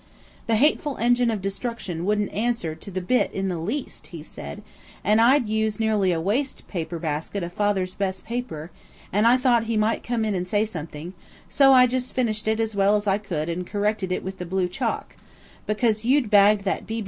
"The 0.47 0.55
hateful 0.55 0.97
engine 0.97 1.29
of 1.29 1.43
destruction 1.43 2.05
wouldn't 2.05 2.33
answer 2.33 2.73
to 2.73 2.89
the 2.89 3.01
bit 3.01 3.29
in 3.33 3.49
the 3.49 3.59
least," 3.59 4.07
he 4.07 4.23
said, 4.23 4.63
"and 5.03 5.21
I'd 5.21 5.47
used 5.47 5.79
nearly 5.79 6.11
a 6.11 6.19
waste 6.19 6.67
paper 6.67 6.97
basket 6.97 7.43
of 7.43 7.53
Father's 7.53 7.93
best 7.93 8.25
paper, 8.25 8.71
and 9.13 9.27
I 9.27 9.37
thought 9.37 9.65
he 9.65 9.77
might 9.77 10.01
come 10.01 10.25
in 10.25 10.33
and 10.33 10.47
say 10.47 10.65
something, 10.65 11.13
so 11.49 11.73
I 11.73 11.85
just 11.85 12.13
finished 12.15 12.47
it 12.47 12.59
as 12.59 12.75
well 12.75 12.95
as 12.95 13.05
I 13.05 13.19
could 13.19 13.47
and 13.47 13.63
I 13.63 13.69
corrected 13.69 14.11
it 14.11 14.23
with 14.23 14.39
the 14.39 14.45
blue 14.47 14.67
chalk–because 14.67 16.03
you'd 16.03 16.31
bagged 16.31 16.63
that 16.63 16.87
B.B. 16.87 16.99